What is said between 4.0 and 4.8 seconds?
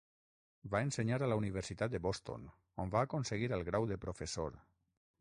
professor.